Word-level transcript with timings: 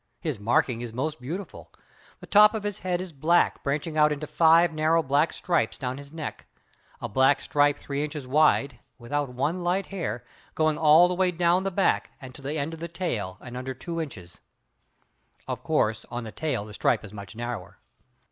His 0.19 0.39
marking 0.39 0.81
is 0.81 0.91
most 0.93 1.21
beautiful. 1.21 1.71
The 2.21 2.25
top 2.25 2.55
of 2.55 2.63
his 2.63 2.79
head 2.79 3.01
is 3.01 3.11
black 3.13 3.61
branching 3.63 3.99
out 3.99 4.11
into 4.11 4.25
five 4.25 4.73
narrow 4.73 5.03
black 5.03 5.31
stripes 5.31 5.77
down 5.77 5.99
his 5.99 6.11
neck. 6.11 6.47
A 7.01 7.07
black 7.07 7.39
stripe 7.39 7.77
three 7.77 8.03
inches 8.03 8.25
wide 8.25 8.79
(without 8.97 9.29
one 9.29 9.63
light 9.63 9.85
hair) 9.85 10.23
going 10.55 10.79
all 10.79 11.07
the 11.07 11.13
way 11.13 11.29
down 11.29 11.61
the 11.65 11.69
back 11.71 12.09
and 12.19 12.33
to 12.33 12.41
the 12.41 12.57
end 12.57 12.73
of 12.73 12.79
the 12.79 12.87
tail 12.87 13.37
and 13.41 13.55
under 13.55 13.75
two 13.75 14.01
inches; 14.01 14.39
of 15.47 15.61
course, 15.63 16.03
on 16.09 16.23
the 16.23 16.31
tail 16.31 16.65
the 16.65 16.73
stripe 16.73 17.03
is 17.05 17.13
much 17.13 17.35
narrower. 17.35 17.77